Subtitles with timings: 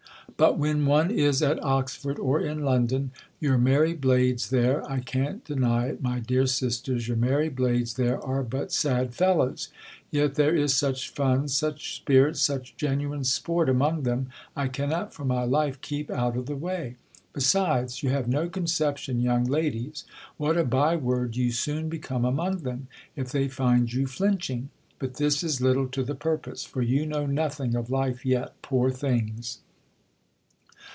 [0.37, 5.45] But when one is at Oxford, or in London— your merry blades there, I can't
[5.45, 9.69] deny it, my dear sisters, your merry blades there are but sad fellows.
[10.09, 10.73] Yet there is.
[10.73, 14.01] such fun, such spirit, such 224 THE COLUMBIAN ORATOR.
[14.01, 16.95] such genuine sport among them, I cannot, for my life, keep out of the way.
[17.33, 20.05] Besides, you have no concep tion, young ladies,
[20.37, 24.69] what a bye word you soon become among them, if they find you jlmching.
[24.97, 28.89] But this i^ litde to the purpose; for you know nothing of life yet, poor
[28.89, 29.59] things.